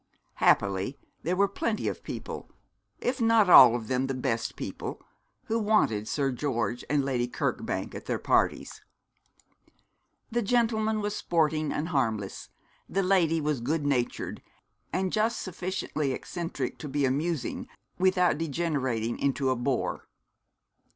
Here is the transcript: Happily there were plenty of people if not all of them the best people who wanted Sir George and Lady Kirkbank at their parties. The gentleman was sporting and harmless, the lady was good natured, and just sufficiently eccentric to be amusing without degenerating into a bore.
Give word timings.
Happily 0.37 0.97
there 1.21 1.35
were 1.35 1.47
plenty 1.47 1.87
of 1.87 2.01
people 2.03 2.49
if 2.99 3.21
not 3.21 3.51
all 3.51 3.75
of 3.75 3.87
them 3.87 4.07
the 4.07 4.15
best 4.15 4.55
people 4.55 4.99
who 5.43 5.59
wanted 5.59 6.07
Sir 6.07 6.31
George 6.31 6.83
and 6.89 7.05
Lady 7.05 7.27
Kirkbank 7.27 7.93
at 7.93 8.07
their 8.07 8.17
parties. 8.17 8.81
The 10.31 10.41
gentleman 10.41 11.01
was 11.01 11.15
sporting 11.15 11.71
and 11.71 11.89
harmless, 11.89 12.49
the 12.89 13.03
lady 13.03 13.39
was 13.39 13.61
good 13.61 13.85
natured, 13.85 14.41
and 14.91 15.13
just 15.13 15.39
sufficiently 15.39 16.13
eccentric 16.13 16.79
to 16.79 16.89
be 16.89 17.05
amusing 17.05 17.67
without 17.99 18.39
degenerating 18.39 19.19
into 19.19 19.51
a 19.51 19.55
bore. 19.55 20.07